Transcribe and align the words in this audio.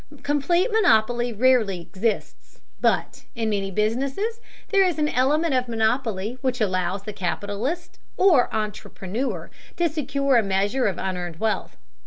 ]Complete 0.23 0.71
monopoly 0.71 1.31
rarely 1.31 1.79
exists, 1.79 2.59
but 2.79 3.25
in 3.35 3.51
many 3.51 3.69
businesses 3.69 4.39
there 4.69 4.83
is 4.83 4.97
an 4.97 5.07
element 5.07 5.53
of 5.53 5.67
monopoly 5.67 6.39
which 6.41 6.59
allows 6.59 7.03
the 7.03 7.13
capitalist 7.13 7.99
or 8.17 8.51
entrepreneur 8.51 9.51
to 9.77 9.87
secure 9.87 10.37
a 10.37 10.41
measure 10.43 10.87
of 10.87 10.97
unearned 10.97 11.35
wealth. 11.35 11.77